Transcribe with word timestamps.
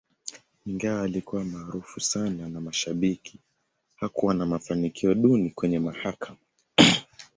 Ingawa 0.65 1.01
alikuwa 1.01 1.43
maarufu 1.43 1.99
sana 1.99 2.49
na 2.49 2.61
mashabiki, 2.61 3.39
hakuwa 3.95 4.33
na 4.33 4.45
mafanikio 4.45 5.13
duni 5.15 5.49
kwenye 5.49 5.79
mahakama. 5.79 6.39